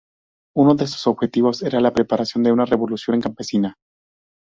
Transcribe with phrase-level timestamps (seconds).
[0.57, 3.75] Uno de sus objetivos era la preparación de una revolución campesina.